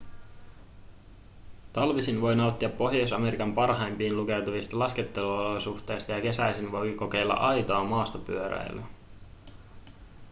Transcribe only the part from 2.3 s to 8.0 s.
nauttia pohjois-amerikan parhaimpiin lukeutuvista lasketteluolosuhteista ja kesäisin voi kokeilla aitoa